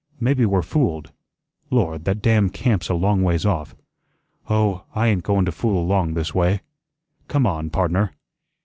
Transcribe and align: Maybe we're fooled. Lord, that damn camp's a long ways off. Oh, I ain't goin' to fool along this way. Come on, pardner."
Maybe 0.19 0.47
we're 0.47 0.63
fooled. 0.63 1.11
Lord, 1.69 2.05
that 2.05 2.23
damn 2.23 2.49
camp's 2.49 2.89
a 2.89 2.95
long 2.95 3.21
ways 3.21 3.45
off. 3.45 3.75
Oh, 4.49 4.83
I 4.95 5.05
ain't 5.09 5.21
goin' 5.21 5.45
to 5.45 5.51
fool 5.51 5.79
along 5.79 6.15
this 6.15 6.33
way. 6.33 6.61
Come 7.27 7.45
on, 7.45 7.69
pardner." 7.69 8.15